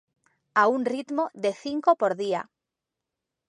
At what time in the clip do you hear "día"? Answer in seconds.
2.23-2.41